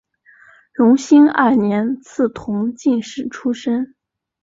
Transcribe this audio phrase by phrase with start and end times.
[0.73, 3.93] 隆兴二年赐同进士出身。